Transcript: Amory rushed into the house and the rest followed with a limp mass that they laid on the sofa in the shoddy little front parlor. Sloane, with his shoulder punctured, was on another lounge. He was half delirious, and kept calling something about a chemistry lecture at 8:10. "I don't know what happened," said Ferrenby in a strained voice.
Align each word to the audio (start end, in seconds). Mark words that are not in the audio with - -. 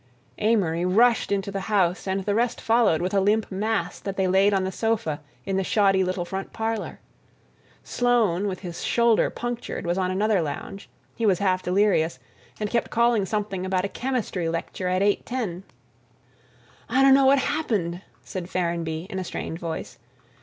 Amory 0.39 0.83
rushed 0.83 1.31
into 1.31 1.51
the 1.51 1.59
house 1.69 2.07
and 2.07 2.25
the 2.25 2.33
rest 2.33 2.59
followed 2.59 3.03
with 3.03 3.13
a 3.13 3.21
limp 3.21 3.51
mass 3.51 3.99
that 3.99 4.17
they 4.17 4.25
laid 4.27 4.51
on 4.51 4.63
the 4.63 4.71
sofa 4.71 5.21
in 5.45 5.57
the 5.57 5.63
shoddy 5.63 6.03
little 6.03 6.25
front 6.25 6.51
parlor. 6.51 6.99
Sloane, 7.83 8.47
with 8.47 8.61
his 8.61 8.83
shoulder 8.83 9.29
punctured, 9.29 9.85
was 9.85 9.99
on 9.99 10.09
another 10.09 10.41
lounge. 10.41 10.89
He 11.15 11.27
was 11.27 11.37
half 11.37 11.61
delirious, 11.61 12.17
and 12.59 12.71
kept 12.71 12.89
calling 12.89 13.27
something 13.27 13.63
about 13.63 13.85
a 13.85 13.89
chemistry 13.89 14.49
lecture 14.49 14.87
at 14.87 15.03
8:10. 15.03 15.61
"I 16.89 17.03
don't 17.03 17.13
know 17.13 17.25
what 17.27 17.37
happened," 17.37 18.01
said 18.23 18.49
Ferrenby 18.49 19.05
in 19.07 19.19
a 19.19 19.23
strained 19.23 19.59
voice. 19.59 19.99